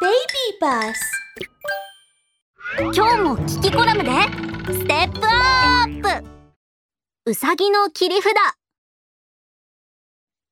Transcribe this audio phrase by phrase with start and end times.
[0.00, 0.14] Baby
[0.60, 0.94] Bus
[2.94, 4.10] 今日も聞きコラムで。
[4.72, 6.24] ステップアップ。
[7.26, 8.32] うさぎの切り札。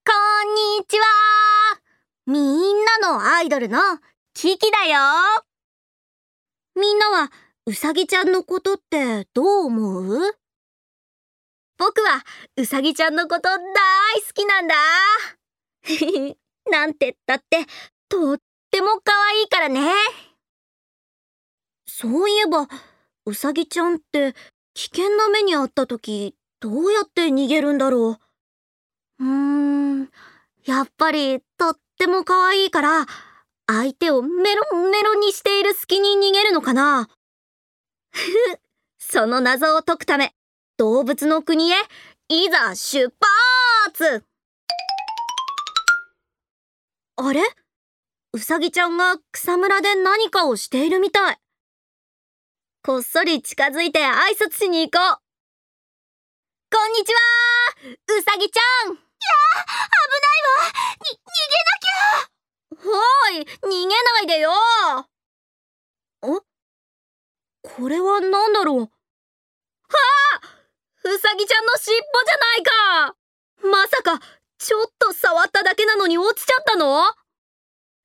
[0.05, 0.13] こ
[0.43, 1.05] んにちは。
[2.27, 3.79] みんなのアイドルの
[4.35, 4.99] キキだよ。
[6.75, 7.31] みんなは
[7.67, 10.37] うさぎちゃんのことってどう思う？
[11.79, 12.25] 僕は
[12.57, 13.61] うさぎちゃんのこと大
[14.23, 14.75] 好きなんだ。
[16.69, 17.65] なんてったって
[18.09, 18.41] とっ
[18.77, 19.91] ても可愛いからね。
[21.87, 22.69] そういえば
[23.25, 24.35] うさぎちゃんって
[24.75, 28.19] 危険な目にあった時どうやって逃げるんだろ
[29.19, 29.25] う？
[29.25, 30.11] うーん
[30.67, 33.07] やっぱりとっても可愛いから
[33.67, 37.09] 相手をメロンメロンにしている隙に逃げるのかな？
[38.99, 40.35] その謎を解くため
[40.77, 41.77] 動物の国へ
[42.29, 43.11] いざ出
[43.87, 44.23] 発！
[47.17, 47.41] あれ？
[48.33, 51.39] うさぎちゃんが草むらで何かをしているみたい。
[52.83, 55.19] こっそり近づいて挨拶しに行こう。
[56.71, 57.21] こんにちは
[57.87, 58.93] うさぎちゃん。
[58.93, 60.71] いや危ないわ。
[61.01, 62.29] に、逃げなきゃ。
[62.89, 62.91] お
[63.33, 64.51] い逃げないでよ。
[66.23, 66.43] お？
[67.63, 68.81] これは何だろう。
[68.81, 68.87] は
[70.43, 70.47] あ
[71.05, 73.17] うさぎちゃんの尻尾じゃないか。
[73.71, 74.21] まさか、
[74.59, 77.03] ちょっと触っただけなのに落ちちゃったの？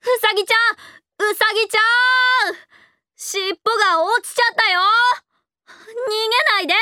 [0.01, 2.55] うさぎちゃんうさぎちゃん
[3.15, 4.81] 尻尾が落ちちゃったよ。
[5.67, 6.73] 逃げないで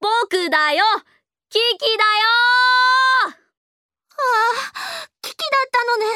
[0.00, 0.84] 僕だよ。
[1.50, 2.26] キキだよ。
[3.26, 4.24] あ
[4.64, 6.06] あ、キキだったのね。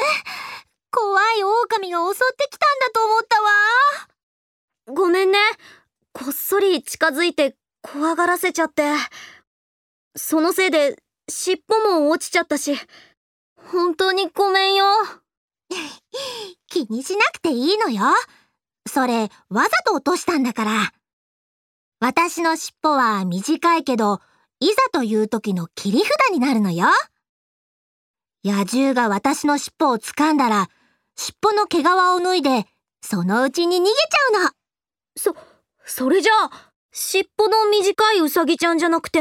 [0.89, 3.51] 怖い狼が襲ってきたんだと思ったわ。
[4.87, 5.37] ごめんね。
[6.11, 8.83] こっそり近づいて怖がらせちゃって。
[10.15, 10.97] そのせいで
[11.29, 12.75] 尻尾も落ちちゃったし。
[13.55, 14.85] 本当にごめんよ
[16.87, 18.03] 気にしなくていいのよ。
[18.87, 20.93] それ、わざと落としたんだから。
[21.99, 24.19] 私の尻尾は短いけど、
[24.59, 26.87] いざという時の切り札になるのよ。
[28.43, 30.69] 野獣が私の尻尾を掴んだら、
[31.15, 32.65] 尻尾の毛皮を脱いで、
[33.01, 34.51] そのうちに逃げちゃうの。
[35.15, 35.35] そ
[35.85, 39.19] それじゃあ尻尾の短いうさぎちゃんじゃなくて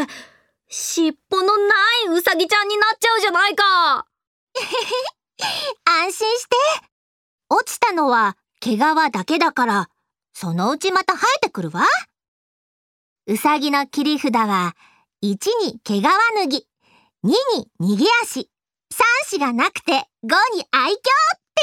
[0.69, 1.75] 尻尾のな
[2.07, 4.07] いうさぎちゃんになっちゃうじゃないか
[5.85, 6.90] 安心して。
[7.51, 9.89] 落ちたのは毛皮だけだから、
[10.33, 11.83] そのうちまた生えてくるわ。
[13.27, 14.75] うさぎの切り札は、
[15.23, 16.11] 1に毛皮脱
[16.47, 16.67] ぎ、
[17.25, 18.49] 2に逃げ足、3
[19.29, 21.63] 子がなくて5に愛嬌って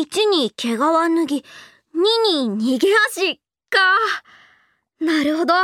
[0.00, 0.28] いうの。
[0.28, 1.44] 1に毛皮脱ぎ
[1.94, 3.40] 2に逃げ足
[3.70, 3.78] か
[5.00, 5.54] なるほど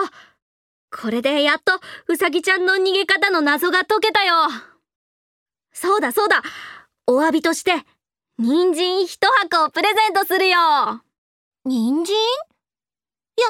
[0.91, 1.72] これでやっと
[2.08, 4.34] うさぎちゃんの逃げ方の謎が解けたよ
[5.72, 6.42] そうだそうだ
[7.06, 7.72] お詫びとして
[8.37, 10.59] 人参一箱をプレゼントするよ。
[11.65, 12.17] 人参？
[13.37, 13.47] や、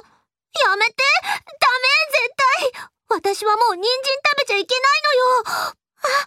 [0.69, 1.03] やめて。
[1.25, 2.89] ダメ絶対。
[3.09, 3.91] 私はもう人参
[4.25, 5.73] 食べちゃいけないのよ。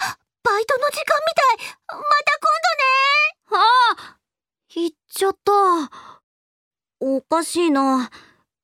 [0.09, 1.67] あ、バイトの時間みたい。
[1.88, 2.01] また
[3.50, 3.63] 今あ
[3.96, 4.17] あ
[4.73, 5.51] 言っちゃった。
[7.00, 8.09] おかしいな。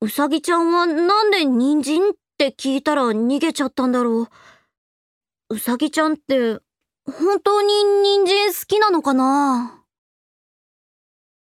[0.02, 4.28] うさぎちゃんはなんで人参って聞いたら逃げちゃったんだろ
[5.50, 5.56] う。
[5.56, 6.60] うさぎちゃんって
[7.06, 9.83] 本当に人参好きなのかな？